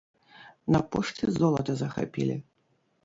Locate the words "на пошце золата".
0.75-1.77